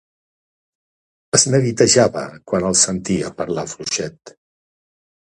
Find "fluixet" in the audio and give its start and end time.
3.79-4.37